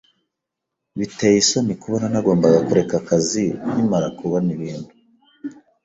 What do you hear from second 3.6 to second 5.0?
nkimara kubona ibintu.